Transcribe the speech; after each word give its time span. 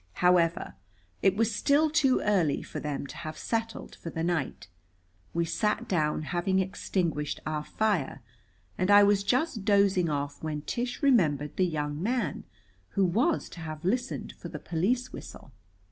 However, 0.13 0.73
it 1.21 1.37
was 1.37 1.53
still 1.55 1.91
too 1.91 2.21
early 2.21 2.63
for 2.63 2.79
them 2.79 3.05
to 3.05 3.17
have 3.17 3.37
settled 3.37 3.93
for 3.97 4.09
the 4.09 4.23
night. 4.23 4.67
We 5.31 5.45
sat 5.45 5.87
down, 5.87 6.23
having 6.23 6.57
extinguished 6.57 7.39
our 7.45 7.63
fire, 7.63 8.23
and 8.79 8.89
I 8.89 9.03
was 9.03 9.21
just 9.23 9.63
dozing 9.63 10.09
off 10.09 10.41
when 10.41 10.63
Tish 10.63 11.03
remembered 11.03 11.55
the 11.55 11.67
young 11.67 12.01
man 12.01 12.45
who 12.97 13.05
was 13.05 13.47
to 13.49 13.59
have 13.59 13.85
listened 13.85 14.31
for 14.39 14.49
the 14.49 14.57
police 14.57 15.13
whistle. 15.13 15.51